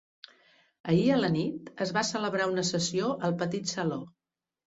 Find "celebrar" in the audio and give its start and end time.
2.07-2.49